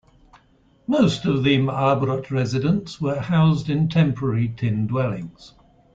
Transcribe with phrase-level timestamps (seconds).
[0.87, 5.53] Most of ma'abarot residents were housed in temporary tin dwellings.